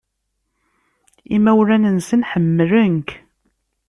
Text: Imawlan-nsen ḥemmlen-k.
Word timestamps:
Imawlan-nsen 1.35 2.21
ḥemmlen-k. 2.31 3.09